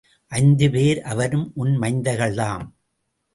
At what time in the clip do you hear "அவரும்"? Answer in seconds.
1.01-1.51